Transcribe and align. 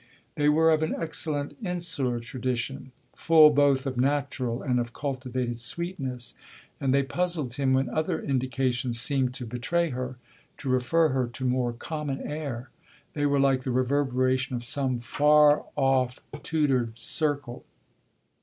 They 0.33 0.49
were 0.49 0.71
of 0.71 0.81
an 0.81 0.95
excellent 0.97 1.55
insular 1.63 2.19
tradition, 2.19 2.91
full 3.13 3.51
both 3.51 3.85
of 3.85 3.97
natural 3.99 4.63
and 4.63 4.79
of 4.79 4.93
cultivated 4.93 5.59
sweetness, 5.59 6.33
and 6.79 6.91
they 6.91 7.03
puzzled 7.03 7.53
him 7.53 7.73
when 7.73 7.87
other 7.87 8.19
indications 8.19 8.99
seemed 8.99 9.35
to 9.35 9.45
betray 9.45 9.89
her 9.91 10.15
to 10.57 10.69
refer 10.69 11.09
her 11.09 11.27
to 11.27 11.45
more 11.45 11.71
common 11.73 12.19
air. 12.21 12.71
They 13.13 13.27
were 13.27 13.39
like 13.39 13.61
the 13.63 13.69
reverberation 13.69 14.55
of 14.55 14.63
some 14.63 14.97
far 14.97 15.65
off 15.75 16.19
tutored 16.41 16.97
circle. 16.97 17.63